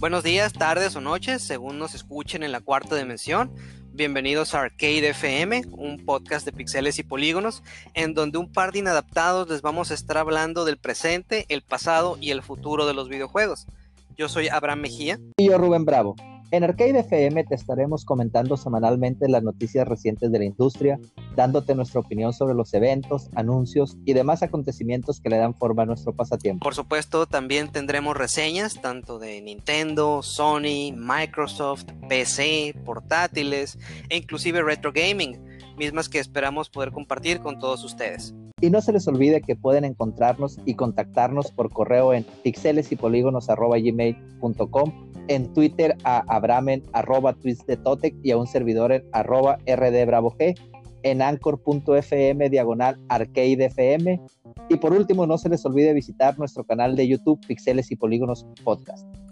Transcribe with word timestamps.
Buenos 0.00 0.24
días, 0.24 0.54
tardes 0.54 0.96
o 0.96 1.02
noches, 1.02 1.42
según 1.42 1.78
nos 1.78 1.94
escuchen 1.94 2.42
en 2.42 2.52
la 2.52 2.62
cuarta 2.62 2.96
dimensión. 2.96 3.52
Bienvenidos 3.92 4.54
a 4.54 4.62
Arcade 4.62 5.10
FM, 5.10 5.64
un 5.72 6.06
podcast 6.06 6.46
de 6.46 6.52
pixeles 6.52 6.98
y 6.98 7.02
polígonos, 7.02 7.62
en 7.92 8.14
donde 8.14 8.38
un 8.38 8.50
par 8.50 8.72
de 8.72 8.78
inadaptados 8.78 9.50
les 9.50 9.60
vamos 9.60 9.90
a 9.90 9.94
estar 9.94 10.16
hablando 10.16 10.64
del 10.64 10.78
presente, 10.78 11.44
el 11.50 11.60
pasado 11.60 12.16
y 12.18 12.30
el 12.30 12.40
futuro 12.40 12.86
de 12.86 12.94
los 12.94 13.10
videojuegos. 13.10 13.66
Yo 14.16 14.30
soy 14.30 14.48
Abraham 14.48 14.80
Mejía. 14.80 15.20
Y 15.36 15.50
yo 15.50 15.58
Rubén 15.58 15.84
Bravo. 15.84 16.16
En 16.50 16.64
Arcade 16.64 17.00
FM 17.00 17.44
te 17.44 17.54
estaremos 17.54 18.06
comentando 18.06 18.56
semanalmente 18.56 19.28
las 19.28 19.42
noticias 19.42 19.86
recientes 19.86 20.32
de 20.32 20.38
la 20.38 20.46
industria, 20.46 20.98
dándote 21.36 21.74
nuestra 21.74 22.00
opinión 22.00 22.32
sobre 22.32 22.54
los 22.54 22.72
eventos, 22.74 23.28
anuncios 23.34 23.96
y 24.04 24.12
demás 24.12 24.42
acontecimientos 24.42 25.20
que 25.20 25.30
le 25.30 25.38
dan 25.38 25.54
forma 25.54 25.84
a 25.84 25.86
nuestro 25.86 26.14
pasatiempo. 26.14 26.64
Por 26.64 26.74
supuesto, 26.74 27.26
también 27.26 27.70
tendremos 27.70 28.16
reseñas 28.16 28.80
tanto 28.80 29.18
de 29.18 29.40
Nintendo, 29.40 30.22
Sony, 30.22 30.92
Microsoft, 30.96 31.86
PC, 32.08 32.74
portátiles 32.84 33.78
e 34.08 34.16
inclusive 34.16 34.62
retro 34.62 34.92
gaming, 34.92 35.38
mismas 35.76 36.08
que 36.08 36.18
esperamos 36.18 36.70
poder 36.70 36.90
compartir 36.92 37.40
con 37.40 37.58
todos 37.58 37.84
ustedes. 37.84 38.34
Y 38.60 38.68
no 38.68 38.82
se 38.82 38.92
les 38.92 39.08
olvide 39.08 39.40
que 39.40 39.56
pueden 39.56 39.86
encontrarnos 39.86 40.58
y 40.66 40.74
contactarnos 40.74 41.50
por 41.50 41.72
correo 41.72 42.12
en 42.12 42.26
pixelesypolígonos.gmail.com 42.42 45.10
en 45.28 45.52
Twitter 45.52 45.96
a 46.02 46.24
Abramen 46.26 46.82
arroba 46.92 47.34
tweets 47.34 47.64
de 47.66 47.76
Totec 47.76 48.16
y 48.22 48.32
a 48.32 48.36
un 48.36 48.48
servidor 48.48 48.90
en 48.92 49.04
arroba 49.12 49.58
rdbravog, 49.64 50.36
en 51.02 51.22
anchor.fm 51.22 52.50
diagonal 52.50 52.98
arcadefm 53.08 54.20
y 54.68 54.76
por 54.76 54.92
último 54.92 55.26
no 55.26 55.38
se 55.38 55.48
les 55.48 55.64
olvide 55.64 55.92
visitar 55.92 56.38
nuestro 56.38 56.64
canal 56.64 56.96
de 56.96 57.08
YouTube 57.08 57.40
Pixeles 57.46 57.90
y 57.90 57.96
Polígonos 57.96 58.46
Podcast. 58.64 59.06